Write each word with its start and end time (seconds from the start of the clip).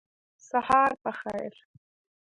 سهار 0.47 0.91
په 1.01 1.11
خیر 1.19 1.53